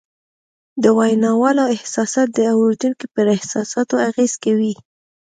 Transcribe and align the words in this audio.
د 0.83 0.85
ویناوال 0.97 1.57
احساسات 1.75 2.27
د 2.33 2.39
اورېدونکي 2.55 3.05
پر 3.15 3.25
احساساتو 3.37 3.95
اغېز 4.09 4.33
کوي 4.43 4.73